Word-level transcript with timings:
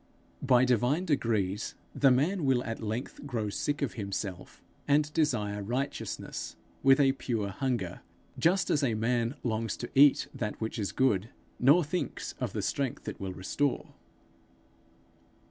By 0.41 0.65
divine 0.65 1.05
degrees 1.05 1.75
the 1.93 2.09
man 2.09 2.43
will 2.43 2.63
at 2.63 2.81
length 2.81 3.27
grow 3.27 3.49
sick 3.51 3.83
of 3.83 3.93
himself, 3.93 4.59
and 4.87 5.13
desire 5.13 5.61
righteousness 5.61 6.55
with 6.81 6.99
a 6.99 7.11
pure 7.11 7.49
hunger 7.49 8.01
just 8.39 8.71
as 8.71 8.81
a 8.81 8.95
man 8.95 9.35
longs 9.43 9.77
to 9.77 9.91
eat 9.93 10.27
that 10.33 10.59
which 10.59 10.79
is 10.79 10.91
good, 10.91 11.29
nor 11.59 11.83
thinks 11.83 12.33
of 12.39 12.53
the 12.53 12.63
strength 12.63 13.07
it 13.07 13.19
will 13.19 13.33
restore. 13.33 13.93